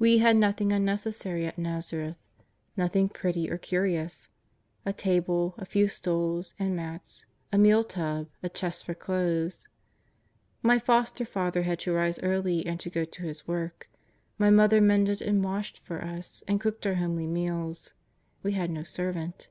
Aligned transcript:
We 0.00 0.18
had 0.18 0.34
nothing 0.36 0.72
imnecessary 0.72 1.46
at 1.46 1.56
]N"azareth, 1.56 2.16
nothing 2.76 3.08
pretty 3.08 3.48
or 3.48 3.56
curious— 3.56 4.26
a 4.84 4.92
table, 4.92 5.54
a 5.58 5.64
few 5.64 5.86
stools 5.86 6.54
and 6.58 6.74
mats, 6.74 7.24
a 7.52 7.58
meal 7.58 7.84
tub, 7.84 8.26
a 8.42 8.48
chest 8.48 8.84
for 8.84 8.94
clothes. 8.94 9.68
JMv 10.64 10.82
Foster 10.82 11.24
father 11.24 11.62
had 11.62 11.78
to 11.78 11.92
rise 11.92 12.18
early 12.18 12.64
to 12.64 12.90
go 12.90 13.04
to 13.04 13.22
his 13.22 13.46
work. 13.46 13.88
My 14.38 14.50
Mother 14.50 14.80
mended 14.80 15.22
and 15.22 15.44
washed 15.44 15.78
for 15.78 16.02
us 16.02 16.42
and 16.48 16.60
cooked 16.60 16.84
our 16.84 16.94
homely 16.94 17.28
meals; 17.28 17.94
we 18.42 18.54
had 18.54 18.72
no 18.72 18.80
sen^ant. 18.80 19.46